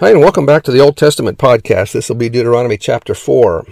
Hi, 0.00 0.10
and 0.10 0.18
welcome 0.18 0.44
back 0.44 0.64
to 0.64 0.72
the 0.72 0.80
Old 0.80 0.96
Testament 0.96 1.38
podcast. 1.38 1.92
This 1.92 2.08
will 2.08 2.16
be 2.16 2.28
Deuteronomy 2.28 2.76
chapter 2.76 3.14
4. 3.14 3.64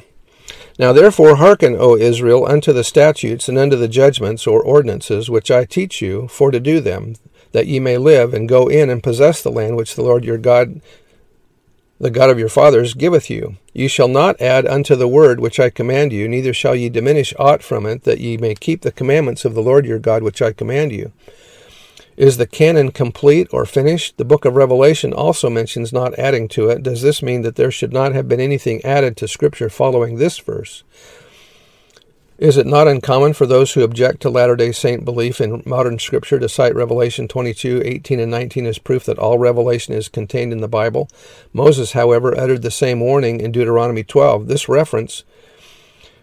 Now 0.79 0.93
therefore 0.93 1.35
hearken, 1.37 1.75
O 1.77 1.97
Israel, 1.97 2.47
unto 2.47 2.73
the 2.73 2.85
statutes 2.85 3.49
and 3.49 3.59
unto 3.59 3.75
the 3.75 3.89
judgments 3.89 4.47
or 4.47 4.63
ordinances 4.63 5.29
which 5.29 5.51
I 5.51 5.65
teach 5.65 6.01
you, 6.01 6.29
for 6.29 6.53
to 6.53 6.61
do 6.61 6.79
them, 6.79 7.17
that 7.51 7.67
ye 7.67 7.81
may 7.81 7.99
live 7.99 8.33
and 8.33 8.49
go 8.49 8.69
in 8.69 8.89
and 8.89 9.03
possess 9.03 9.43
the 9.43 9.51
land 9.51 9.77
which 9.77 9.97
the 9.97 10.03
Lord 10.03 10.25
your 10.25 10.39
God, 10.39 10.81
the 11.99 12.09
God 12.09 12.31
of 12.31 12.39
your 12.39 12.49
fathers, 12.49 12.95
giveth 12.95 13.29
you. 13.29 13.57
Ye 13.73 13.89
shall 13.89 14.09
not 14.09 14.41
add 14.41 14.65
unto 14.65 14.95
the 14.95 15.09
word 15.09 15.41
which 15.41 15.59
I 15.59 15.71
command 15.71 16.13
you, 16.13 16.29
neither 16.29 16.55
shall 16.55 16.77
ye 16.77 16.89
diminish 16.89 17.35
aught 17.37 17.65
from 17.65 17.85
it, 17.85 18.05
that 18.05 18.21
ye 18.21 18.37
may 18.37 18.55
keep 18.55 18.83
the 18.83 18.93
commandments 18.93 19.45
of 19.45 19.55
the 19.55 19.63
Lord 19.63 19.85
your 19.85 19.99
God 19.99 20.23
which 20.23 20.41
I 20.41 20.53
command 20.53 20.93
you. 20.93 21.11
Is 22.17 22.37
the 22.37 22.47
canon 22.47 22.91
complete 22.91 23.49
or 23.53 23.65
finished? 23.65 24.19
The 24.19 24.25
book 24.25 24.45
of 24.45 24.55
Revelation 24.55 25.15
also 25.15 25.49
mentions 25.49 25.93
not 25.93 26.19
adding 26.19 26.47
to 26.49 26.69
it. 26.69 26.83
Does 26.83 27.01
this 27.01 27.23
mean 27.23 27.43
that 27.43 27.57
there 27.57 27.71
should 27.71 27.93
not 27.93 28.15
have 28.15 28.29
been 28.29 28.41
anything 28.41 28.85
added 28.85 29.17
to 29.17 29.29
Scripture 29.29 29.71
following 29.71 30.17
this 30.17 30.39
verse? 30.39 30.85
Is 32.39 32.57
it 32.57 32.67
not 32.67 32.89
uncommon 32.89 33.35
for 33.35 33.47
those 33.47 33.73
who 33.73 33.85
object 33.85 34.21
to 34.23 34.31
Latter 34.31 34.57
day 34.57 34.73
Saint 34.73 35.05
belief 35.05 35.41
in 35.41 35.63
modern 35.65 35.99
Scripture 35.99 36.39
to 36.39 36.49
cite 36.49 36.75
Revelation 36.75 37.29
22, 37.29 37.83
18, 37.85 38.21
and 38.21 38.31
19 38.31 38.67
as 38.67 38.79
proof 38.79 39.05
that 39.05 39.19
all 39.19 39.39
revelation 39.39 39.95
is 39.95 40.09
contained 40.09 40.53
in 40.53 40.61
the 40.61 40.69
Bible? 40.69 41.09
Moses, 41.53 41.93
however, 41.93 42.37
uttered 42.37 42.63
the 42.63 42.71
same 42.71 43.01
warning 43.01 43.41
in 43.41 43.53
Deuteronomy 43.53 44.03
12. 44.03 44.49
This 44.49 44.69
reference 44.69 45.25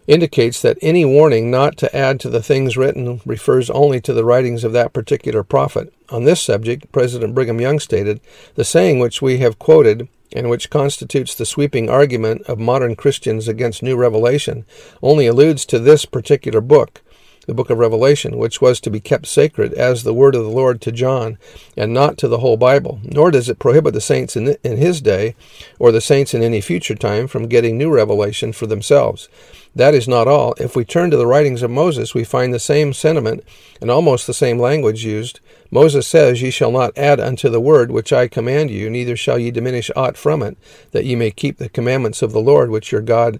indicates 0.09 0.59
that 0.63 0.79
any 0.81 1.05
warning 1.05 1.51
not 1.51 1.77
to 1.77 1.95
add 1.95 2.19
to 2.19 2.29
the 2.31 2.41
things 2.41 2.75
written 2.75 3.21
refers 3.27 3.69
only 3.69 4.01
to 4.01 4.11
the 4.11 4.25
writings 4.25 4.63
of 4.63 4.73
that 4.73 4.91
particular 4.91 5.43
prophet. 5.43 5.93
On 6.09 6.23
this 6.23 6.41
subject, 6.41 6.91
President 6.91 7.35
Brigham 7.35 7.61
Young 7.61 7.79
stated, 7.79 8.19
The 8.55 8.63
saying 8.63 8.97
which 8.97 9.21
we 9.21 9.37
have 9.37 9.59
quoted 9.59 10.09
and 10.33 10.49
which 10.49 10.71
constitutes 10.71 11.35
the 11.35 11.45
sweeping 11.45 11.91
argument 11.91 12.41
of 12.43 12.57
modern 12.57 12.95
Christians 12.95 13.47
against 13.47 13.83
new 13.83 13.95
revelation, 13.95 14.65
only 15.03 15.27
alludes 15.27 15.63
to 15.67 15.77
this 15.77 16.05
particular 16.05 16.59
book, 16.59 17.01
the 17.49 17.55
book 17.55 17.71
of 17.71 17.79
Revelation, 17.79 18.37
which 18.37 18.61
was 18.61 18.79
to 18.79 18.91
be 18.91 18.99
kept 18.99 19.25
sacred 19.25 19.73
as 19.73 20.03
the 20.03 20.13
word 20.13 20.35
of 20.35 20.43
the 20.43 20.49
Lord 20.49 20.79
to 20.81 20.91
John, 20.91 21.39
and 21.75 21.91
not 21.91 22.15
to 22.19 22.27
the 22.27 22.37
whole 22.37 22.57
Bible. 22.57 23.01
Nor 23.03 23.31
does 23.31 23.49
it 23.49 23.57
prohibit 23.57 23.95
the 23.95 24.01
saints 24.01 24.37
in, 24.37 24.55
in 24.63 24.77
his 24.77 25.01
day, 25.01 25.35
or 25.79 25.91
the 25.91 25.99
saints 25.99 26.35
in 26.35 26.43
any 26.43 26.61
future 26.61 26.93
time, 26.93 27.27
from 27.27 27.47
getting 27.47 27.75
new 27.75 27.91
revelation 27.91 28.53
for 28.53 28.67
themselves. 28.67 29.29
That 29.75 29.95
is 29.95 30.07
not 30.07 30.27
all. 30.27 30.53
If 30.59 30.75
we 30.75 30.85
turn 30.85 31.09
to 31.09 31.17
the 31.17 31.25
writings 31.25 31.63
of 31.63 31.71
Moses, 31.71 32.13
we 32.13 32.23
find 32.23 32.53
the 32.53 32.59
same 32.59 32.93
sentiment 32.93 33.43
and 33.81 33.89
almost 33.89 34.27
the 34.27 34.33
same 34.33 34.59
language 34.59 35.03
used. 35.03 35.39
Moses 35.71 36.05
says, 36.05 36.43
Ye 36.43 36.51
shall 36.51 36.71
not 36.71 36.95
add 36.97 37.19
unto 37.19 37.49
the 37.49 37.59
word 37.59 37.89
which 37.89 38.13
I 38.13 38.27
command 38.27 38.69
you, 38.69 38.91
neither 38.91 39.17
shall 39.17 39.39
ye 39.39 39.49
diminish 39.49 39.89
aught 39.95 40.17
from 40.17 40.43
it, 40.43 40.55
that 40.91 41.05
ye 41.05 41.15
may 41.15 41.31
keep 41.31 41.57
the 41.57 41.69
commandments 41.69 42.21
of 42.21 42.31
the 42.31 42.41
Lord 42.41 42.69
which 42.69 42.91
your 42.91 43.01
God 43.01 43.39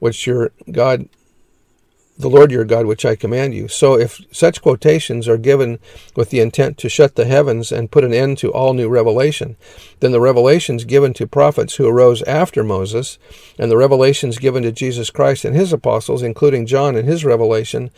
which 0.00 0.26
your 0.26 0.52
God 0.70 1.08
the 2.18 2.28
Lord 2.28 2.50
your 2.50 2.64
God, 2.64 2.86
which 2.86 3.04
I 3.04 3.14
command 3.14 3.54
you. 3.54 3.68
So, 3.68 3.96
if 3.96 4.20
such 4.32 4.60
quotations 4.60 5.28
are 5.28 5.38
given 5.38 5.78
with 6.16 6.30
the 6.30 6.40
intent 6.40 6.76
to 6.78 6.88
shut 6.88 7.14
the 7.14 7.24
heavens 7.24 7.70
and 7.70 7.90
put 7.90 8.04
an 8.04 8.12
end 8.12 8.38
to 8.38 8.52
all 8.52 8.74
new 8.74 8.88
revelation, 8.88 9.56
then 10.00 10.10
the 10.10 10.20
revelations 10.20 10.84
given 10.84 11.12
to 11.14 11.26
prophets 11.28 11.76
who 11.76 11.86
arose 11.86 12.22
after 12.22 12.64
Moses, 12.64 13.18
and 13.56 13.70
the 13.70 13.76
revelations 13.76 14.38
given 14.38 14.64
to 14.64 14.72
Jesus 14.72 15.10
Christ 15.10 15.44
and 15.44 15.54
his 15.54 15.72
apostles, 15.72 16.22
including 16.22 16.66
John 16.66 16.96
and 16.96 17.08
his 17.08 17.24
revelation 17.24 17.90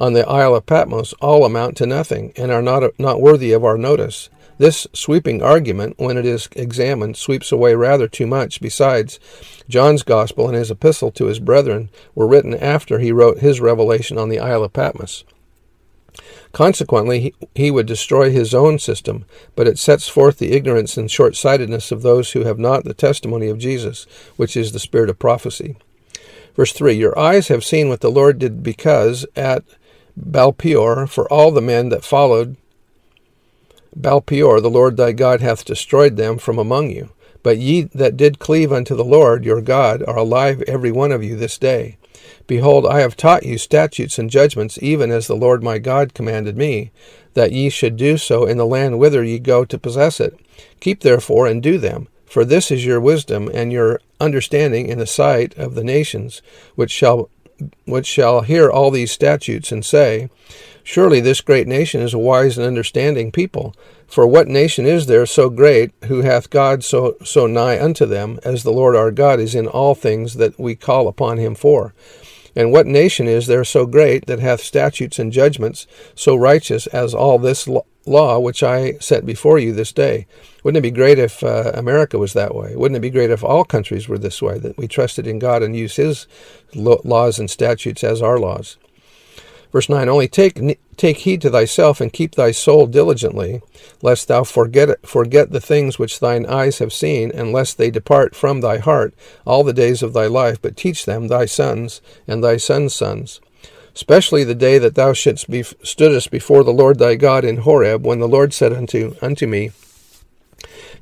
on 0.00 0.14
the 0.14 0.26
Isle 0.26 0.56
of 0.56 0.66
Patmos, 0.66 1.12
all 1.20 1.44
amount 1.44 1.76
to 1.76 1.86
nothing 1.86 2.32
and 2.34 2.50
are 2.50 2.62
not, 2.62 2.98
not 2.98 3.20
worthy 3.20 3.52
of 3.52 3.64
our 3.64 3.76
notice. 3.76 4.30
This 4.56 4.86
sweeping 4.92 5.42
argument, 5.42 5.94
when 5.98 6.16
it 6.16 6.26
is 6.26 6.48
examined, 6.52 7.16
sweeps 7.16 7.52
away 7.52 7.74
rather 7.74 8.08
too 8.08 8.26
much. 8.26 8.60
Besides, 8.60 9.20
John's 9.68 10.02
Gospel 10.02 10.48
and 10.48 10.56
his 10.56 10.70
epistle 10.70 11.10
to 11.12 11.26
his 11.26 11.38
brethren 11.38 11.90
were 12.14 12.26
written 12.26 12.54
after 12.54 12.98
he 12.98 13.12
wrote 13.12 13.38
his 13.38 13.60
revelation 13.60 14.18
on 14.18 14.30
the 14.30 14.40
Isle 14.40 14.64
of 14.64 14.72
Patmos. 14.72 15.24
Consequently, 16.52 17.20
he, 17.20 17.34
he 17.54 17.70
would 17.70 17.86
destroy 17.86 18.30
his 18.30 18.52
own 18.52 18.78
system, 18.78 19.24
but 19.54 19.68
it 19.68 19.78
sets 19.78 20.08
forth 20.08 20.38
the 20.38 20.52
ignorance 20.52 20.96
and 20.96 21.10
short 21.10 21.36
sightedness 21.36 21.92
of 21.92 22.02
those 22.02 22.32
who 22.32 22.44
have 22.44 22.58
not 22.58 22.84
the 22.84 22.94
testimony 22.94 23.48
of 23.48 23.58
Jesus, 23.58 24.06
which 24.36 24.56
is 24.56 24.72
the 24.72 24.80
spirit 24.80 25.08
of 25.08 25.18
prophecy. 25.18 25.76
Verse 26.56 26.72
3 26.72 26.94
Your 26.94 27.16
eyes 27.18 27.48
have 27.48 27.64
seen 27.64 27.88
what 27.88 28.00
the 28.00 28.10
Lord 28.10 28.38
did 28.38 28.62
because 28.62 29.24
at 29.36 29.64
Baalpeor, 30.18 31.08
for 31.08 31.30
all 31.32 31.50
the 31.50 31.60
men 31.60 31.88
that 31.90 32.04
followed 32.04 32.56
Baalpeor, 33.98 34.62
the 34.62 34.70
Lord 34.70 34.96
thy 34.96 35.12
God 35.12 35.40
hath 35.40 35.64
destroyed 35.64 36.16
them 36.16 36.38
from 36.38 36.58
among 36.58 36.90
you. 36.90 37.10
But 37.42 37.58
ye 37.58 37.82
that 37.94 38.16
did 38.16 38.38
cleave 38.38 38.72
unto 38.72 38.94
the 38.94 39.04
Lord 39.04 39.44
your 39.44 39.60
God 39.60 40.02
are 40.06 40.18
alive 40.18 40.62
every 40.62 40.92
one 40.92 41.10
of 41.10 41.24
you 41.24 41.36
this 41.36 41.58
day. 41.58 41.96
Behold, 42.46 42.86
I 42.86 43.00
have 43.00 43.16
taught 43.16 43.46
you 43.46 43.58
statutes 43.58 44.18
and 44.18 44.30
judgments, 44.30 44.78
even 44.82 45.10
as 45.10 45.26
the 45.26 45.36
Lord 45.36 45.62
my 45.62 45.78
God 45.78 46.14
commanded 46.14 46.56
me, 46.56 46.90
that 47.34 47.52
ye 47.52 47.70
should 47.70 47.96
do 47.96 48.18
so 48.18 48.44
in 48.44 48.56
the 48.58 48.66
land 48.66 48.98
whither 48.98 49.24
ye 49.24 49.38
go 49.38 49.64
to 49.64 49.78
possess 49.78 50.20
it. 50.20 50.38
Keep 50.80 51.00
therefore 51.00 51.46
and 51.46 51.62
do 51.62 51.78
them, 51.78 52.08
for 52.26 52.44
this 52.44 52.70
is 52.70 52.84
your 52.84 53.00
wisdom 53.00 53.48
and 53.54 53.72
your 53.72 54.00
understanding 54.20 54.86
in 54.86 54.98
the 54.98 55.06
sight 55.06 55.56
of 55.56 55.74
the 55.74 55.84
nations, 55.84 56.42
which 56.74 56.90
shall 56.90 57.30
which 57.86 58.06
shall 58.06 58.42
hear 58.42 58.70
all 58.70 58.90
these 58.90 59.12
statutes 59.12 59.72
and 59.72 59.84
say, 59.84 60.28
Surely 60.82 61.20
this 61.20 61.40
great 61.40 61.68
nation 61.68 62.00
is 62.00 62.14
a 62.14 62.18
wise 62.18 62.58
and 62.58 62.66
understanding 62.66 63.30
people. 63.30 63.74
For 64.06 64.26
what 64.26 64.48
nation 64.48 64.86
is 64.86 65.06
there 65.06 65.26
so 65.26 65.48
great, 65.48 65.92
who 66.06 66.22
hath 66.22 66.50
God 66.50 66.82
so, 66.82 67.16
so 67.22 67.46
nigh 67.46 67.80
unto 67.80 68.06
them, 68.06 68.40
as 68.44 68.62
the 68.62 68.72
Lord 68.72 68.96
our 68.96 69.12
God 69.12 69.38
is 69.38 69.54
in 69.54 69.68
all 69.68 69.94
things 69.94 70.34
that 70.34 70.58
we 70.58 70.74
call 70.74 71.06
upon 71.06 71.38
him 71.38 71.54
for? 71.54 71.94
And 72.56 72.72
what 72.72 72.86
nation 72.86 73.28
is 73.28 73.46
there 73.46 73.64
so 73.64 73.86
great, 73.86 74.26
that 74.26 74.40
hath 74.40 74.60
statutes 74.60 75.18
and 75.18 75.32
judgments 75.32 75.86
so 76.16 76.34
righteous 76.34 76.88
as 76.88 77.14
all 77.14 77.38
this 77.38 77.68
law 78.06 78.38
which 78.38 78.62
I 78.62 78.94
set 78.94 79.26
before 79.26 79.58
you 79.58 79.72
this 79.72 79.92
day? 79.92 80.26
Wouldn't 80.62 80.78
it 80.78 80.88
be 80.88 80.94
great 80.94 81.18
if 81.18 81.42
uh, 81.42 81.72
America 81.74 82.18
was 82.18 82.32
that 82.34 82.54
way? 82.54 82.76
Wouldn't 82.76 82.96
it 82.96 83.00
be 83.00 83.10
great 83.10 83.30
if 83.30 83.44
all 83.44 83.64
countries 83.64 84.08
were 84.08 84.18
this 84.18 84.42
way, 84.42 84.58
that 84.58 84.76
we 84.76 84.88
trusted 84.88 85.26
in 85.26 85.38
God 85.38 85.62
and 85.62 85.76
used 85.76 85.96
his 85.96 86.26
laws 86.74 87.38
and 87.38 87.50
statutes 87.50 88.04
as 88.04 88.22
our 88.22 88.38
laws? 88.38 88.76
Verse 89.72 89.88
9 89.88 90.08
Only 90.08 90.28
take, 90.28 90.60
take 90.96 91.18
heed 91.18 91.40
to 91.42 91.50
thyself 91.50 92.00
and 92.00 92.12
keep 92.12 92.34
thy 92.34 92.50
soul 92.50 92.86
diligently, 92.86 93.62
lest 94.02 94.28
thou 94.28 94.44
forget, 94.44 95.06
forget 95.06 95.50
the 95.50 95.60
things 95.60 95.98
which 95.98 96.20
thine 96.20 96.46
eyes 96.46 96.78
have 96.78 96.92
seen, 96.92 97.30
and 97.30 97.52
lest 97.52 97.78
they 97.78 97.90
depart 97.90 98.34
from 98.34 98.60
thy 98.60 98.78
heart 98.78 99.14
all 99.46 99.62
the 99.62 99.72
days 99.72 100.02
of 100.02 100.12
thy 100.12 100.26
life, 100.26 100.60
but 100.60 100.76
teach 100.76 101.04
them 101.04 101.28
thy 101.28 101.46
sons 101.46 102.00
and 102.26 102.42
thy 102.42 102.56
sons' 102.56 102.94
sons. 102.94 103.40
Especially 103.94 104.44
the 104.44 104.54
day 104.54 104.78
that 104.78 104.94
thou 104.94 105.12
shouldst 105.12 105.50
be, 105.50 105.62
stoodest 105.62 106.30
before 106.30 106.64
the 106.64 106.72
Lord 106.72 106.98
thy 106.98 107.16
God 107.16 107.44
in 107.44 107.58
Horeb, 107.58 108.06
when 108.06 108.20
the 108.20 108.28
Lord 108.28 108.52
said 108.52 108.72
unto, 108.72 109.16
unto 109.20 109.46
me, 109.46 109.72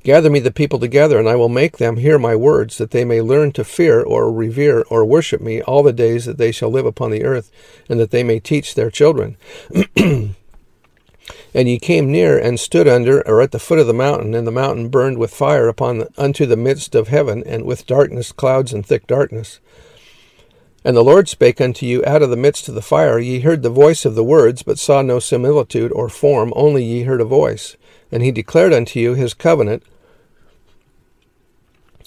Gather 0.05 0.31
me 0.31 0.39
the 0.39 0.51
people 0.51 0.79
together, 0.79 1.19
and 1.19 1.29
I 1.29 1.35
will 1.37 1.49
make 1.49 1.77
them 1.77 1.97
hear 1.97 2.19
my 2.19 2.37
words, 2.37 2.79
that 2.79 2.93
they 2.93 3.05
may 3.05 3.21
learn 3.21 3.53
to 3.53 3.65
fear 3.65 4.01
or 4.01 4.33
revere 4.33 4.85
or 4.89 5.05
worship 5.05 5.41
me 5.41 5.61
all 5.63 5.83
the 5.83 5.93
days 5.93 6.25
that 6.25 6.39
they 6.39 6.53
shall 6.53 6.71
live 6.71 6.87
upon 6.87 7.11
the 7.11 7.25
earth, 7.25 7.51
and 7.89 7.99
that 7.99 8.11
they 8.11 8.23
may 8.23 8.39
teach 8.39 8.75
their 8.75 8.91
children. 8.91 9.37
and 9.97 10.35
ye 11.53 11.79
came 11.79 12.11
near 12.11 12.39
and 12.39 12.61
stood 12.61 12.87
under 12.87 13.27
or 13.27 13.43
at 13.43 13.51
the 13.51 13.59
foot 13.59 13.79
of 13.79 13.87
the 13.87 13.93
mountain, 13.93 14.35
and 14.35 14.47
the 14.47 14.53
mountain 14.53 14.89
burned 14.89 15.19
with 15.19 15.35
fire 15.35 15.69
upon 15.69 15.99
the, 15.99 16.09
unto 16.17 16.47
the 16.47 16.57
midst 16.57 16.95
of 16.95 17.09
heaven, 17.09 17.43
and 17.45 17.65
with 17.65 17.87
darkness, 17.87 18.33
clouds, 18.33 18.73
and 18.73 18.87
thick 18.87 19.07
darkness. 19.07 19.61
And 20.85 20.97
the 20.97 21.05
Lord 21.05 21.29
spake 21.29 21.61
unto 21.61 21.85
you 21.85 22.05
out 22.07 22.23
of 22.23 22.31
the 22.31 22.37
midst 22.37 22.69
of 22.69 22.75
the 22.75 22.83
fire. 22.83 23.19
Ye 23.19 23.41
heard 23.41 23.63
the 23.63 23.71
voice 23.71 24.05
of 24.05 24.15
the 24.15 24.25
words, 24.25 24.63
but 24.63 24.79
saw 24.79 25.03
no 25.03 25.19
similitude 25.19 25.93
or 25.93 26.09
form, 26.09 26.53
only 26.55 26.85
ye 26.85 27.03
heard 27.03 27.21
a 27.21 27.25
voice. 27.25 27.77
And 28.13 28.23
he 28.23 28.31
declared 28.31 28.73
unto 28.73 29.01
you 29.01 29.15
his 29.15 29.35
covenant, 29.35 29.83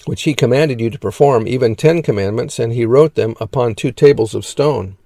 which 0.06 0.22
he 0.22 0.34
commanded 0.34 0.80
you 0.80 0.90
to 0.90 0.98
perform, 0.98 1.46
even 1.46 1.76
ten 1.76 2.02
commandments, 2.02 2.58
and 2.58 2.72
he 2.72 2.84
wrote 2.84 3.14
them 3.14 3.36
upon 3.40 3.74
two 3.74 3.92
tables 3.92 4.34
of 4.34 4.44
stone. 4.44 4.96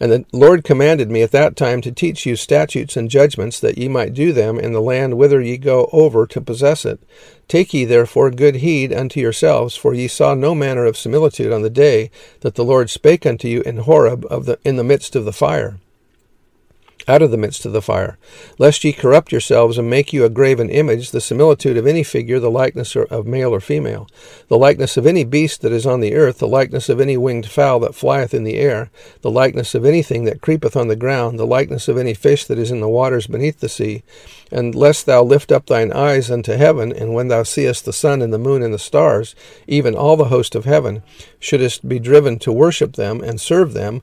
And 0.00 0.10
the 0.10 0.24
Lord 0.32 0.64
commanded 0.64 1.10
me 1.10 1.20
at 1.20 1.30
that 1.32 1.56
time 1.56 1.82
to 1.82 1.92
teach 1.92 2.24
you 2.24 2.34
statutes 2.34 2.96
and 2.96 3.10
judgments, 3.10 3.60
that 3.60 3.76
ye 3.76 3.86
might 3.86 4.14
do 4.14 4.32
them 4.32 4.58
in 4.58 4.72
the 4.72 4.80
land 4.80 5.18
whither 5.18 5.42
ye 5.42 5.58
go 5.58 5.90
over 5.92 6.26
to 6.26 6.40
possess 6.40 6.86
it. 6.86 7.00
Take 7.48 7.74
ye 7.74 7.84
therefore 7.84 8.30
good 8.30 8.56
heed 8.56 8.94
unto 8.94 9.20
yourselves, 9.20 9.76
for 9.76 9.92
ye 9.92 10.08
saw 10.08 10.34
no 10.34 10.54
manner 10.54 10.86
of 10.86 10.96
similitude 10.96 11.52
on 11.52 11.60
the 11.60 11.68
day 11.68 12.10
that 12.40 12.54
the 12.54 12.64
Lord 12.64 12.88
spake 12.88 13.26
unto 13.26 13.46
you 13.46 13.60
in 13.62 13.78
Horeb 13.78 14.24
of 14.30 14.46
the, 14.46 14.58
in 14.64 14.76
the 14.76 14.84
midst 14.84 15.14
of 15.14 15.26
the 15.26 15.32
fire 15.32 15.78
out 17.10 17.22
of 17.22 17.32
the 17.32 17.36
midst 17.36 17.66
of 17.66 17.72
the 17.72 17.82
fire, 17.82 18.16
lest 18.58 18.84
ye 18.84 18.92
corrupt 18.92 19.32
yourselves 19.32 19.76
and 19.76 19.90
make 19.90 20.12
you 20.12 20.24
a 20.24 20.30
graven 20.30 20.70
image, 20.70 21.10
the 21.10 21.20
similitude 21.20 21.76
of 21.76 21.86
any 21.86 22.04
figure, 22.04 22.38
the 22.38 22.50
likeness 22.50 22.94
of 22.94 23.26
male 23.26 23.52
or 23.52 23.60
female, 23.60 24.08
the 24.48 24.56
likeness 24.56 24.96
of 24.96 25.06
any 25.06 25.24
beast 25.24 25.60
that 25.60 25.72
is 25.72 25.84
on 25.84 26.00
the 26.00 26.14
earth, 26.14 26.38
the 26.38 26.46
likeness 26.46 26.88
of 26.88 27.00
any 27.00 27.16
winged 27.16 27.46
fowl 27.50 27.80
that 27.80 27.94
flieth 27.94 28.32
in 28.32 28.44
the 28.44 28.56
air, 28.56 28.90
the 29.22 29.30
likeness 29.30 29.74
of 29.74 29.84
anything 29.84 30.24
that 30.24 30.40
creepeth 30.40 30.76
on 30.76 30.86
the 30.86 30.96
ground, 30.96 31.38
the 31.38 31.46
likeness 31.46 31.88
of 31.88 31.98
any 31.98 32.14
fish 32.14 32.44
that 32.44 32.58
is 32.58 32.70
in 32.70 32.80
the 32.80 32.88
waters 32.88 33.26
beneath 33.26 33.58
the 33.58 33.68
sea, 33.68 34.02
and 34.52 34.74
lest 34.74 35.06
thou 35.06 35.22
lift 35.22 35.50
up 35.50 35.66
thine 35.66 35.92
eyes 35.92 36.30
unto 36.30 36.52
heaven, 36.52 36.92
and 36.92 37.12
when 37.12 37.28
thou 37.28 37.42
seest 37.42 37.84
the 37.84 37.92
sun 37.92 38.22
and 38.22 38.32
the 38.32 38.38
moon 38.38 38.62
and 38.62 38.72
the 38.72 38.78
stars, 38.78 39.34
even 39.66 39.96
all 39.96 40.16
the 40.16 40.26
host 40.26 40.54
of 40.54 40.64
heaven, 40.64 41.02
shouldest 41.40 41.88
be 41.88 41.98
driven 41.98 42.38
to 42.38 42.52
worship 42.52 42.94
them 42.94 43.20
and 43.20 43.40
serve 43.40 43.72
them, 43.72 44.02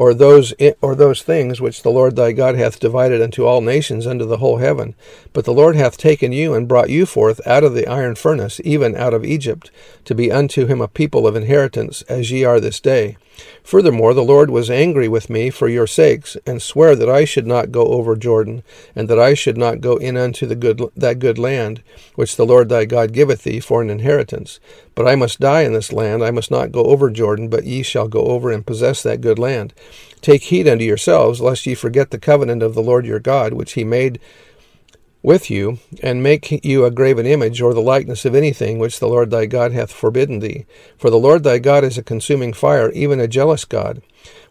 or 0.00 0.14
those 0.14 0.54
or 0.80 0.94
those 0.94 1.20
things 1.20 1.60
which 1.60 1.82
the 1.82 1.90
Lord 1.90 2.16
thy 2.16 2.32
God 2.32 2.54
hath 2.54 2.80
divided 2.80 3.20
unto 3.20 3.44
all 3.44 3.60
nations 3.60 4.06
under 4.06 4.24
the 4.24 4.38
whole 4.38 4.56
heaven. 4.56 4.94
But 5.34 5.44
the 5.44 5.52
Lord 5.52 5.76
hath 5.76 5.98
taken 5.98 6.32
you 6.32 6.54
and 6.54 6.66
brought 6.66 6.88
you 6.88 7.04
forth 7.04 7.46
out 7.46 7.64
of 7.64 7.74
the 7.74 7.86
iron 7.86 8.14
furnace, 8.14 8.62
even 8.64 8.96
out 8.96 9.12
of 9.12 9.26
Egypt, 9.26 9.70
to 10.06 10.14
be 10.14 10.32
unto 10.32 10.64
him 10.64 10.80
a 10.80 10.88
people 10.88 11.26
of 11.26 11.36
inheritance, 11.36 12.00
as 12.08 12.30
ye 12.30 12.44
are 12.44 12.60
this 12.60 12.80
day. 12.80 13.18
Furthermore, 13.62 14.14
the 14.14 14.24
Lord 14.24 14.50
was 14.50 14.70
angry 14.70 15.08
with 15.08 15.30
me 15.30 15.50
for 15.50 15.68
your 15.68 15.86
sakes, 15.86 16.36
and 16.46 16.60
sware 16.60 16.96
that 16.96 17.08
I 17.08 17.24
should 17.24 17.46
not 17.46 17.70
go 17.70 17.84
over 17.86 18.16
Jordan, 18.16 18.62
and 18.96 19.08
that 19.08 19.18
I 19.18 19.34
should 19.34 19.56
not 19.56 19.80
go 19.80 19.96
in 19.96 20.16
unto 20.16 20.46
the 20.46 20.54
good 20.54 20.82
that 20.96 21.18
good 21.18 21.38
land 21.38 21.82
which 22.14 22.36
the 22.36 22.46
Lord 22.46 22.68
thy 22.68 22.84
God 22.84 23.12
giveth 23.12 23.44
thee 23.44 23.60
for 23.60 23.82
an 23.82 23.90
inheritance. 23.90 24.60
But 24.94 25.06
I 25.06 25.14
must 25.16 25.40
die 25.40 25.62
in 25.62 25.72
this 25.72 25.92
land, 25.92 26.22
I 26.24 26.30
must 26.30 26.50
not 26.50 26.72
go 26.72 26.84
over 26.84 27.10
Jordan, 27.10 27.48
but 27.48 27.64
ye 27.64 27.82
shall 27.82 28.08
go 28.08 28.24
over 28.26 28.50
and 28.50 28.66
possess 28.66 29.02
that 29.02 29.20
good 29.20 29.38
land. 29.38 29.72
Take 30.20 30.42
heed 30.42 30.68
unto 30.68 30.84
yourselves, 30.84 31.40
lest 31.40 31.66
ye 31.66 31.74
forget 31.74 32.10
the 32.10 32.18
covenant 32.18 32.62
of 32.62 32.74
the 32.74 32.82
Lord 32.82 33.06
your 33.06 33.20
God, 33.20 33.54
which 33.54 33.72
he 33.72 33.84
made 33.84 34.20
with 35.22 35.50
you, 35.50 35.78
and 36.02 36.22
make 36.22 36.64
you 36.64 36.84
a 36.84 36.90
graven 36.90 37.26
image 37.26 37.60
or 37.60 37.74
the 37.74 37.80
likeness 37.80 38.24
of 38.24 38.34
anything 38.34 38.78
which 38.78 38.98
the 38.98 39.08
Lord 39.08 39.30
thy 39.30 39.46
God 39.46 39.72
hath 39.72 39.92
forbidden 39.92 40.38
thee. 40.38 40.66
For 40.96 41.10
the 41.10 41.18
Lord 41.18 41.42
thy 41.42 41.58
God 41.58 41.84
is 41.84 41.98
a 41.98 42.02
consuming 42.02 42.52
fire, 42.52 42.90
even 42.92 43.20
a 43.20 43.28
jealous 43.28 43.64
God. 43.64 44.02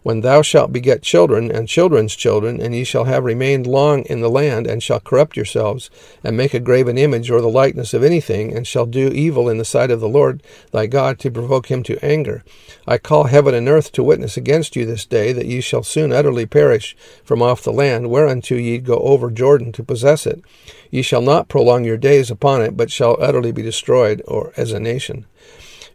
When 0.02 0.22
thou 0.22 0.40
shalt 0.40 0.72
beget 0.72 1.02
children 1.02 1.50
and 1.50 1.68
children's 1.68 2.16
children, 2.16 2.60
and 2.60 2.74
ye 2.74 2.84
shall 2.84 3.04
have 3.04 3.24
remained 3.24 3.66
long 3.66 4.02
in 4.04 4.20
the 4.20 4.30
land, 4.30 4.66
and 4.66 4.82
shall 4.82 5.00
corrupt 5.00 5.36
yourselves, 5.36 5.90
and 6.24 6.36
make 6.36 6.54
a 6.54 6.60
graven 6.60 6.96
image 6.96 7.30
or 7.30 7.42
the 7.42 7.48
likeness 7.48 7.92
of 7.92 8.02
anything, 8.02 8.56
and 8.56 8.66
shall 8.66 8.86
do 8.86 9.08
evil 9.08 9.48
in 9.48 9.58
the 9.58 9.64
sight 9.64 9.90
of 9.90 10.00
the 10.00 10.08
Lord 10.08 10.42
thy 10.72 10.86
God 10.86 11.18
to 11.18 11.30
provoke 11.30 11.70
him 11.70 11.82
to 11.82 12.02
anger, 12.04 12.42
I 12.86 12.98
call 12.98 13.24
heaven 13.24 13.54
and 13.54 13.68
earth 13.68 13.92
to 13.92 14.02
witness 14.02 14.36
against 14.36 14.74
you 14.74 14.86
this 14.86 15.04
day, 15.04 15.32
that 15.32 15.46
ye 15.46 15.60
shall 15.60 15.82
soon 15.82 16.12
utterly 16.12 16.46
perish 16.46 16.96
from 17.22 17.42
off 17.42 17.62
the 17.62 17.72
land, 17.72 18.10
whereunto 18.10 18.54
ye 18.56 18.78
go 18.78 18.96
over 18.96 19.30
Jordan 19.30 19.70
to 19.72 19.84
possess 19.84 20.26
it. 20.26 20.42
Ye 20.90 21.02
shall 21.02 21.22
not 21.22 21.48
prolong 21.48 21.84
your 21.84 21.96
days 21.96 22.30
upon 22.30 22.62
it, 22.62 22.76
but 22.76 22.90
shall 22.90 23.16
utterly 23.20 23.52
be 23.52 23.62
destroyed, 23.62 24.22
or 24.26 24.52
as 24.56 24.72
a 24.72 24.80
nation. 24.80 25.26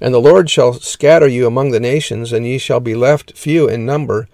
And 0.01 0.13
the 0.13 0.21
Lord 0.21 0.49
shall 0.49 0.73
scatter 0.73 1.27
you 1.27 1.47
among 1.47 1.71
the 1.71 1.79
nations, 1.79 2.33
and 2.33 2.45
ye 2.45 2.57
shall 2.57 2.79
be 2.79 2.95
left 2.95 3.37
few 3.37 3.67
in 3.67 3.85
number 3.85 4.27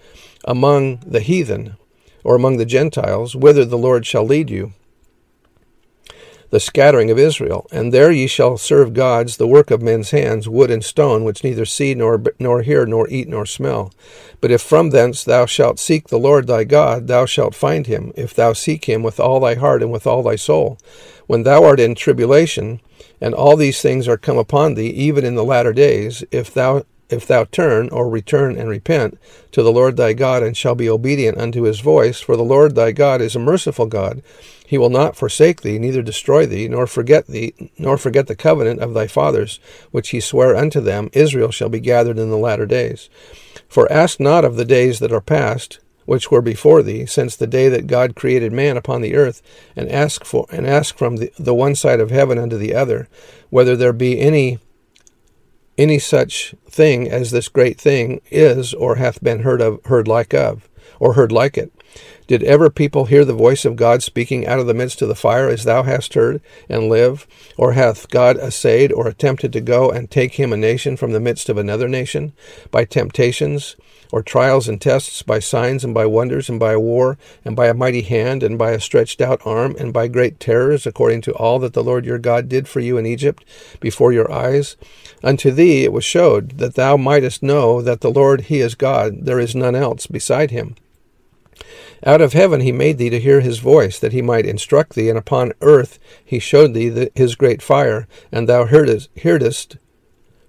among 0.44 0.98
the 1.06 1.20
heathen, 1.20 1.76
or 2.24 2.34
among 2.34 2.56
the 2.56 2.64
Gentiles, 2.64 3.36
whither 3.36 3.64
the 3.64 3.78
Lord 3.78 4.06
shall 4.06 4.24
lead 4.24 4.50
you. 4.50 4.72
The 6.50 6.60
scattering 6.60 7.10
of 7.10 7.18
Israel. 7.18 7.66
And 7.72 7.94
there 7.94 8.12
ye 8.12 8.26
shall 8.26 8.58
serve 8.58 8.92
gods, 8.92 9.38
the 9.38 9.46
work 9.46 9.70
of 9.70 9.80
men's 9.80 10.10
hands, 10.10 10.50
wood 10.50 10.70
and 10.70 10.84
stone, 10.84 11.24
which 11.24 11.42
neither 11.42 11.64
see 11.64 11.94
nor, 11.94 12.22
nor 12.38 12.60
hear, 12.60 12.84
nor 12.84 13.08
eat, 13.08 13.26
nor 13.26 13.46
smell. 13.46 13.90
But 14.40 14.50
if 14.50 14.60
from 14.60 14.90
thence 14.90 15.24
thou 15.24 15.46
shalt 15.46 15.78
seek 15.78 16.08
the 16.08 16.18
Lord 16.18 16.46
thy 16.46 16.64
God, 16.64 17.06
thou 17.06 17.24
shalt 17.24 17.54
find 17.54 17.86
him, 17.86 18.12
if 18.16 18.34
thou 18.34 18.52
seek 18.52 18.84
him 18.84 19.02
with 19.02 19.18
all 19.18 19.40
thy 19.40 19.54
heart 19.54 19.82
and 19.82 19.90
with 19.90 20.06
all 20.06 20.22
thy 20.22 20.36
soul. 20.36 20.78
When 21.26 21.42
thou 21.42 21.64
art 21.64 21.80
in 21.80 21.94
tribulation, 21.94 22.80
and 23.20 23.34
all 23.34 23.56
these 23.56 23.80
things 23.80 24.08
are 24.08 24.16
come 24.16 24.38
upon 24.38 24.74
thee, 24.74 24.90
even 24.90 25.24
in 25.24 25.34
the 25.34 25.44
latter 25.44 25.72
days, 25.72 26.24
if 26.30 26.52
thou 26.52 26.84
if 27.12 27.26
thou 27.26 27.44
turn 27.44 27.90
or 27.90 28.08
return 28.08 28.56
and 28.56 28.68
repent 28.68 29.18
to 29.52 29.62
the 29.62 29.72
Lord 29.72 29.96
thy 29.96 30.14
God 30.14 30.42
and 30.42 30.56
shall 30.56 30.74
be 30.74 30.88
obedient 30.88 31.36
unto 31.36 31.64
his 31.64 31.80
voice, 31.80 32.20
for 32.20 32.36
the 32.36 32.42
Lord 32.42 32.74
thy 32.74 32.90
God 32.92 33.20
is 33.20 33.36
a 33.36 33.40
merciful 33.40 33.86
God. 33.86 34.22
He 34.66 34.78
will 34.78 34.88
not 34.88 35.16
forsake 35.16 35.60
thee, 35.60 35.78
neither 35.78 36.00
destroy 36.00 36.46
thee, 36.46 36.68
nor 36.68 36.86
forget 36.86 37.26
thee, 37.26 37.52
nor 37.76 37.98
forget 37.98 38.28
the 38.28 38.34
covenant 38.34 38.80
of 38.80 38.94
thy 38.94 39.06
fathers, 39.06 39.60
which 39.90 40.08
he 40.08 40.20
sware 40.20 40.56
unto 40.56 40.80
them. 40.80 41.10
Israel 41.12 41.50
shall 41.50 41.68
be 41.68 41.80
gathered 41.80 42.18
in 42.18 42.30
the 42.30 42.38
latter 42.38 42.64
days. 42.64 43.10
For 43.68 43.90
ask 43.92 44.18
not 44.18 44.46
of 44.46 44.56
the 44.56 44.64
days 44.64 44.98
that 45.00 45.12
are 45.12 45.20
past, 45.20 45.80
which 46.12 46.30
were 46.30 46.42
before 46.42 46.82
thee, 46.82 47.06
since 47.06 47.34
the 47.34 47.46
day 47.46 47.70
that 47.70 47.86
God 47.86 48.14
created 48.14 48.52
man 48.52 48.76
upon 48.76 49.00
the 49.00 49.14
earth, 49.14 49.40
and 49.74 49.88
ask 49.90 50.26
for 50.26 50.44
and 50.52 50.66
ask 50.66 50.98
from 50.98 51.16
the, 51.16 51.32
the 51.38 51.54
one 51.54 51.74
side 51.74 52.00
of 52.00 52.10
heaven 52.10 52.36
unto 52.36 52.58
the 52.58 52.74
other, 52.74 53.08
whether 53.48 53.74
there 53.74 53.94
be 53.94 54.20
any 54.20 54.58
any 55.78 55.98
such 55.98 56.54
thing 56.68 57.10
as 57.10 57.30
this 57.30 57.48
great 57.48 57.80
thing 57.80 58.20
is 58.30 58.74
or 58.74 58.96
hath 58.96 59.24
been 59.24 59.38
heard 59.38 59.62
of 59.62 59.82
heard 59.86 60.06
like 60.06 60.34
of, 60.34 60.68
or 61.00 61.14
heard 61.14 61.32
like 61.32 61.56
it. 61.56 61.72
Did 62.26 62.42
ever 62.44 62.70
people 62.70 63.04
hear 63.04 63.24
the 63.24 63.34
voice 63.34 63.64
of 63.64 63.76
God 63.76 64.02
speaking 64.02 64.46
out 64.46 64.58
of 64.58 64.66
the 64.66 64.74
midst 64.74 65.02
of 65.02 65.08
the 65.08 65.14
fire 65.14 65.48
as 65.48 65.64
thou 65.64 65.82
hast 65.82 66.14
heard, 66.14 66.40
and 66.68 66.88
live? 66.88 67.26
Or 67.56 67.72
hath 67.72 68.08
God 68.08 68.36
essayed 68.38 68.92
or 68.92 69.06
attempted 69.06 69.52
to 69.52 69.60
go 69.60 69.90
and 69.90 70.10
take 70.10 70.34
him 70.34 70.52
a 70.52 70.56
nation 70.56 70.96
from 70.96 71.12
the 71.12 71.20
midst 71.20 71.48
of 71.48 71.58
another 71.58 71.88
nation? 71.88 72.32
By 72.70 72.84
temptations, 72.84 73.76
or 74.12 74.22
trials 74.22 74.68
and 74.68 74.80
tests, 74.80 75.22
by 75.22 75.40
signs 75.40 75.84
and 75.84 75.92
by 75.92 76.06
wonders, 76.06 76.48
and 76.48 76.60
by 76.60 76.72
a 76.72 76.80
war, 76.80 77.18
and 77.44 77.56
by 77.56 77.66
a 77.66 77.74
mighty 77.74 78.02
hand, 78.02 78.42
and 78.42 78.58
by 78.58 78.70
a 78.70 78.80
stretched 78.80 79.20
out 79.20 79.40
arm, 79.44 79.74
and 79.78 79.92
by 79.92 80.06
great 80.06 80.38
terrors, 80.38 80.86
according 80.86 81.22
to 81.22 81.32
all 81.32 81.58
that 81.58 81.72
the 81.72 81.82
Lord 81.82 82.04
your 82.04 82.18
God 82.18 82.48
did 82.48 82.68
for 82.68 82.80
you 82.80 82.98
in 82.98 83.06
Egypt 83.06 83.44
before 83.80 84.12
your 84.12 84.30
eyes? 84.30 84.76
Unto 85.24 85.50
thee 85.50 85.84
it 85.84 85.92
was 85.92 86.04
showed 86.04 86.58
that 86.58 86.74
thou 86.74 86.96
mightest 86.96 87.42
know 87.42 87.82
that 87.82 88.00
the 88.00 88.10
Lord 88.10 88.42
he 88.42 88.60
is 88.60 88.74
God, 88.74 89.24
there 89.24 89.40
is 89.40 89.54
none 89.54 89.74
else 89.74 90.06
beside 90.06 90.50
him. 90.50 90.76
Out 92.04 92.20
of 92.20 92.32
heaven 92.32 92.60
he 92.60 92.72
made 92.72 92.98
thee 92.98 93.10
to 93.10 93.20
hear 93.20 93.40
his 93.40 93.58
voice, 93.58 93.98
that 93.98 94.12
he 94.12 94.22
might 94.22 94.46
instruct 94.46 94.94
thee, 94.94 95.08
and 95.08 95.18
upon 95.18 95.52
earth 95.60 95.98
he 96.24 96.38
showed 96.38 96.74
thee 96.74 96.88
the, 96.88 97.12
his 97.14 97.36
great 97.36 97.62
fire, 97.62 98.08
and 98.32 98.48
thou 98.48 98.64
heardest, 98.64 99.08
heardest, 99.22 99.76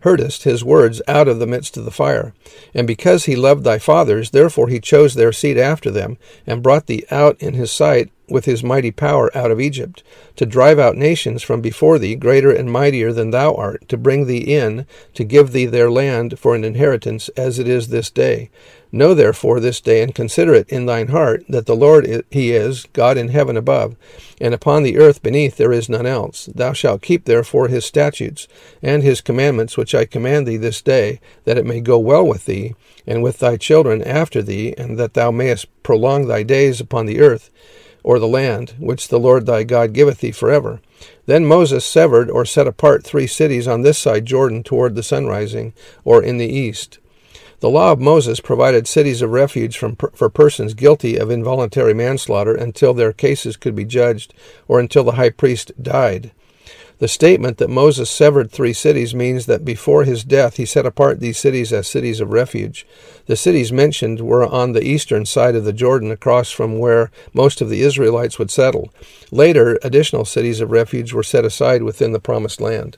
heardest 0.01 0.43
his 0.43 0.63
words 0.63 1.01
out 1.07 1.27
of 1.27 1.39
the 1.39 1.47
midst 1.47 1.77
of 1.77 1.85
the 1.85 1.91
fire. 1.91 2.33
And 2.73 2.87
because 2.87 3.25
he 3.25 3.35
loved 3.35 3.63
thy 3.63 3.77
fathers, 3.77 4.31
therefore 4.31 4.69
he 4.69 4.79
chose 4.79 5.13
their 5.13 5.31
seed 5.31 5.57
after 5.57 5.91
them, 5.91 6.17
and 6.47 6.63
brought 6.63 6.87
thee 6.87 7.05
out 7.11 7.39
in 7.39 7.53
his 7.53 7.71
sight 7.71 8.11
with 8.29 8.45
his 8.45 8.63
mighty 8.63 8.91
power 8.91 9.35
out 9.35 9.51
of 9.51 9.59
Egypt, 9.59 10.03
to 10.35 10.45
drive 10.45 10.79
out 10.79 10.95
nations 10.95 11.43
from 11.43 11.61
before 11.61 11.99
thee, 11.99 12.15
greater 12.15 12.51
and 12.51 12.71
mightier 12.71 13.11
than 13.11 13.31
thou 13.31 13.53
art, 13.53 13.87
to 13.89 13.97
bring 13.97 14.25
thee 14.25 14.55
in, 14.55 14.85
to 15.13 15.23
give 15.23 15.51
thee 15.51 15.65
their 15.65 15.91
land 15.91 16.39
for 16.39 16.55
an 16.55 16.63
inheritance, 16.63 17.29
as 17.29 17.59
it 17.59 17.67
is 17.67 17.89
this 17.89 18.09
day. 18.09 18.49
Know 18.91 19.13
therefore 19.15 19.59
this 19.59 19.81
day, 19.81 20.03
and 20.03 20.13
consider 20.13 20.53
it 20.53 20.69
in 20.69 20.85
thine 20.85 21.07
heart, 21.07 21.43
that 21.49 21.65
the 21.65 21.75
Lord 21.75 22.23
he 22.29 22.51
is, 22.51 22.85
God 22.93 23.17
in 23.17 23.29
heaven 23.29 23.57
above, 23.57 23.95
and 24.39 24.53
upon 24.53 24.83
the 24.83 24.97
earth 24.97 25.23
beneath 25.23 25.57
there 25.57 25.73
is 25.73 25.89
none 25.89 26.05
else. 26.05 26.47
Thou 26.53 26.73
shalt 26.73 27.01
keep 27.01 27.25
therefore 27.25 27.67
his 27.69 27.85
statutes, 27.85 28.47
and 28.83 29.01
his 29.01 29.19
commandments 29.19 29.77
which 29.77 29.95
I 29.95 30.05
command 30.05 30.47
thee 30.47 30.57
this 30.57 30.81
day, 30.81 31.19
that 31.45 31.57
it 31.57 31.65
may 31.65 31.81
go 31.81 31.97
well 31.97 32.25
with 32.25 32.45
thee, 32.45 32.75
and 33.07 33.23
with 33.23 33.39
thy 33.39 33.57
children 33.57 34.03
after 34.03 34.41
thee, 34.41 34.75
and 34.77 34.97
that 34.99 35.15
thou 35.15 35.31
mayest 35.31 35.65
prolong 35.81 36.27
thy 36.27 36.43
days 36.43 36.79
upon 36.79 37.07
the 37.07 37.19
earth, 37.19 37.49
or 38.03 38.19
the 38.19 38.27
land, 38.27 38.73
which 38.77 39.07
the 39.07 39.19
Lord 39.19 39.45
thy 39.45 39.63
God 39.63 39.93
giveth 39.93 40.19
thee 40.19 40.31
forever. 40.31 40.81
Then 41.25 41.45
Moses 41.45 41.85
severed 41.85 42.29
or 42.29 42.45
set 42.45 42.67
apart 42.67 43.03
three 43.03 43.27
cities 43.27 43.67
on 43.67 43.81
this 43.81 43.97
side 43.97 44.25
Jordan 44.25 44.61
toward 44.63 44.95
the 44.95 45.01
sunrising, 45.01 45.73
or 46.03 46.21
in 46.21 46.37
the 46.37 46.47
east. 46.47 46.99
The 47.61 47.69
law 47.69 47.93
of 47.93 48.01
Moses 48.01 48.41
provided 48.41 48.87
cities 48.87 49.21
of 49.21 49.31
refuge 49.31 49.77
from, 49.77 49.95
for 50.13 50.29
persons 50.29 50.73
guilty 50.73 51.15
of 51.15 51.31
involuntary 51.31 51.93
manslaughter 51.93 52.53
until 52.53 52.93
their 52.93 53.13
cases 53.13 53.55
could 53.55 53.73
be 53.73 53.85
judged 53.85 54.33
or 54.67 54.81
until 54.81 55.05
the 55.05 55.13
high 55.13 55.29
priest 55.29 55.71
died. 55.81 56.31
The 56.99 57.07
statement 57.07 57.57
that 57.57 57.69
Moses 57.69 58.09
severed 58.09 58.51
three 58.51 58.73
cities 58.73 59.13
means 59.13 59.45
that 59.45 59.65
before 59.65 60.03
his 60.03 60.23
death 60.23 60.57
he 60.57 60.65
set 60.65 60.85
apart 60.85 61.19
these 61.19 61.37
cities 61.37 61.73
as 61.73 61.87
cities 61.87 62.19
of 62.19 62.31
refuge. 62.31 62.85
The 63.25 63.35
cities 63.35 63.71
mentioned 63.71 64.21
were 64.21 64.45
on 64.45 64.71
the 64.71 64.83
eastern 64.83 65.25
side 65.25 65.55
of 65.55 65.65
the 65.65 65.73
Jordan, 65.73 66.11
across 66.11 66.51
from 66.51 66.79
where 66.79 67.11
most 67.33 67.61
of 67.61 67.69
the 67.69 67.81
Israelites 67.81 68.37
would 68.39 68.51
settle. 68.51 68.93
Later, 69.31 69.79
additional 69.83 70.25
cities 70.25 70.61
of 70.61 70.71
refuge 70.71 71.13
were 71.13 71.23
set 71.23 71.45
aside 71.45 71.83
within 71.83 72.11
the 72.11 72.19
promised 72.19 72.61
land. 72.61 72.97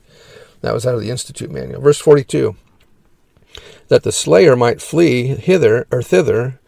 That 0.62 0.74
was 0.74 0.86
out 0.86 0.96
of 0.96 1.02
the 1.02 1.12
Institute 1.12 1.52
Manual. 1.52 1.82
Verse 1.82 2.00
42 2.00 2.56
that 3.88 4.04
the 4.04 4.12
slayer 4.12 4.56
might 4.56 4.82
flee 4.82 5.28
hither 5.28 5.86
or 5.92 6.02
thither 6.02 6.60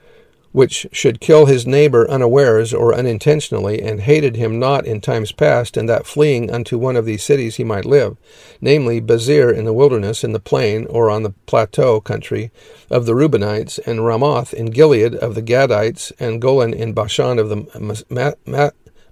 which 0.51 0.88
should 0.92 1.20
kill 1.20 1.46
his 1.46 1.68
neighbor 1.68 2.10
unawares 2.10 2.74
or 2.74 2.94
unintentionally, 2.94 3.82
and 3.82 4.01
hated 4.01 4.36
him 4.36 4.60
not 4.60 4.86
in 4.86 5.01
times 5.01 5.32
past, 5.32 5.77
and 5.77 5.88
that 5.88 6.08
fleeing 6.08 6.51
unto 6.51 6.77
one 6.77 6.96
of 6.96 7.06
these 7.06 7.24
cities 7.24 7.58
he 7.58 7.63
might 7.63 7.86
live, 7.86 8.18
namely 8.62 9.01
Bezer 9.01 9.54
in 9.54 9.66
the 9.66 9.74
wilderness, 9.74 10.24
in 10.24 10.34
the 10.34 10.39
plain, 10.39 10.86
or 10.88 11.10
on 11.10 11.24
the 11.24 11.34
plateau 11.46 12.00
country 12.00 12.51
of 12.89 13.06
the 13.06 13.13
Reubenites, 13.13 13.80
and 13.86 14.06
Ramoth 14.06 14.54
in 14.54 14.68
Gilead 14.68 15.16
of 15.16 15.36
the 15.36 15.42
Gadites, 15.42 16.12
and 16.20 16.42
Golan 16.42 16.74
in 16.74 16.94
Bashan 16.94 17.39
of 17.39 17.50
the 17.50 17.56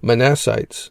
Manassites. 0.02 0.90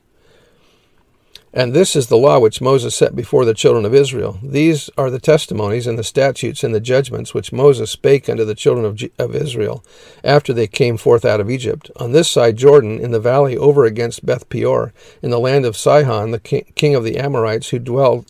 And 1.57 1.73
this 1.73 1.95
is 1.95 2.07
the 2.07 2.17
law 2.17 2.37
which 2.37 2.59
Moses 2.59 2.93
set 2.93 3.15
before 3.15 3.45
the 3.45 3.53
children 3.53 3.85
of 3.85 3.95
Israel. 3.95 4.37
These 4.43 4.89
are 4.97 5.09
the 5.09 5.21
testimonies 5.21 5.87
and 5.87 5.97
the 5.97 6.03
statutes 6.03 6.65
and 6.65 6.75
the 6.75 6.81
judgments 6.81 7.33
which 7.33 7.53
Moses 7.53 7.89
spake 7.89 8.27
unto 8.27 8.43
the 8.43 8.55
children 8.55 8.85
of, 8.85 8.97
G- 8.97 9.11
of 9.17 9.33
Israel 9.33 9.81
after 10.21 10.51
they 10.51 10.67
came 10.67 10.97
forth 10.97 11.23
out 11.23 11.39
of 11.39 11.49
Egypt. 11.49 11.89
On 11.95 12.11
this 12.11 12.29
side 12.29 12.57
Jordan, 12.57 12.99
in 12.99 13.11
the 13.11 13.21
valley 13.21 13.55
over 13.55 13.85
against 13.85 14.25
Beth 14.25 14.49
Peor, 14.49 14.91
in 15.21 15.29
the 15.29 15.39
land 15.39 15.65
of 15.65 15.77
Sihon, 15.77 16.31
the 16.31 16.39
king, 16.39 16.65
king 16.75 16.93
of 16.93 17.05
the 17.05 17.17
Amorites, 17.17 17.69
who 17.69 17.79
dwelled 17.79 18.25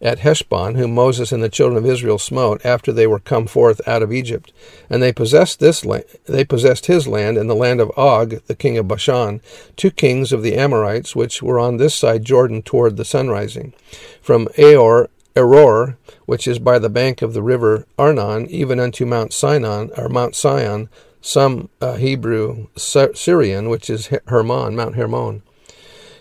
at 0.00 0.20
Heshbon, 0.20 0.74
whom 0.74 0.94
Moses 0.94 1.32
and 1.32 1.42
the 1.42 1.48
children 1.48 1.76
of 1.76 1.88
Israel 1.88 2.18
smote 2.18 2.64
after 2.64 2.92
they 2.92 3.06
were 3.06 3.18
come 3.18 3.46
forth 3.46 3.80
out 3.86 4.02
of 4.02 4.12
Egypt. 4.12 4.52
And 4.90 5.02
they 5.02 5.12
possessed 5.12 5.60
this 5.60 5.84
they 6.26 6.44
possessed 6.44 6.86
his 6.86 7.06
land 7.06 7.36
and 7.36 7.48
the 7.48 7.54
land 7.54 7.80
of 7.80 7.90
Og, 7.96 8.42
the 8.46 8.54
king 8.54 8.76
of 8.78 8.88
Bashan, 8.88 9.40
two 9.76 9.90
kings 9.90 10.32
of 10.32 10.42
the 10.42 10.56
Amorites, 10.56 11.16
which 11.16 11.42
were 11.42 11.58
on 11.58 11.76
this 11.76 11.94
side 11.94 12.24
Jordan 12.24 12.62
toward 12.62 12.96
the 12.96 13.04
sunrising. 13.04 13.72
From 14.20 14.46
Aor, 14.58 15.08
Eror, 15.34 15.96
which 16.26 16.46
is 16.46 16.58
by 16.58 16.78
the 16.78 16.88
bank 16.88 17.22
of 17.22 17.34
the 17.34 17.42
river 17.42 17.86
Arnon, 17.98 18.46
even 18.48 18.78
unto 18.78 19.04
Mount 19.04 19.32
Sinon, 19.32 19.90
or 19.96 20.08
Mount 20.08 20.34
Sion, 20.34 20.88
some 21.20 21.70
uh, 21.80 21.94
Hebrew 21.94 22.68
Syrian, 22.76 23.68
which 23.68 23.88
is 23.90 24.10
Hermon, 24.26 24.76
Mount 24.76 24.94
Hermon 24.94 25.42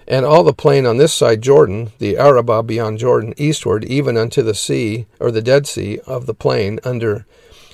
and 0.07 0.25
all 0.25 0.43
the 0.43 0.53
plain 0.53 0.85
on 0.85 0.97
this 0.97 1.13
side 1.13 1.41
Jordan, 1.41 1.91
the 1.99 2.17
Arabah 2.17 2.63
beyond 2.63 2.99
Jordan, 2.99 3.33
eastward, 3.37 3.83
even 3.85 4.17
unto 4.17 4.41
the 4.41 4.55
sea, 4.55 5.05
or 5.19 5.31
the 5.31 5.41
Dead 5.41 5.67
Sea, 5.67 5.99
of 6.05 6.25
the 6.25 6.33
plain 6.33 6.79
under 6.83 7.25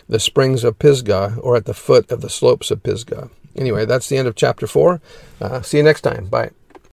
the 0.07 0.19
springs 0.19 0.63
of 0.63 0.79
Pisgah, 0.79 1.37
or 1.41 1.55
at 1.55 1.65
the 1.65 1.73
foot 1.73 2.11
of 2.11 2.21
the 2.21 2.29
slopes 2.29 2.71
of 2.71 2.83
Pisgah. 2.83 3.29
Anyway, 3.55 3.85
that's 3.85 4.09
the 4.09 4.17
end 4.17 4.27
of 4.27 4.35
chapter 4.35 4.67
4. 4.67 5.01
Uh, 5.41 5.61
see 5.61 5.77
you 5.77 5.83
next 5.83 6.01
time. 6.01 6.25
Bye. 6.25 6.51